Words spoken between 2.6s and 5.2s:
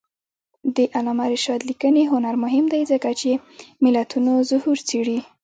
دی ځکه چې ملتونو ظهور څېړي.